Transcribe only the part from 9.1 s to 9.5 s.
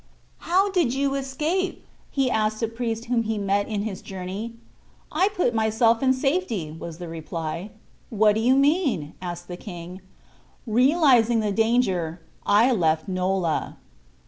asked